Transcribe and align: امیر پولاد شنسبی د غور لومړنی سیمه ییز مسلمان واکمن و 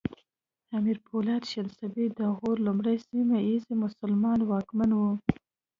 امیر 0.77 0.97
پولاد 1.07 1.43
شنسبی 1.51 2.05
د 2.19 2.21
غور 2.37 2.57
لومړنی 2.65 2.97
سیمه 3.09 3.37
ییز 3.47 3.65
مسلمان 3.83 4.39
واکمن 4.49 4.91
و 4.95 5.01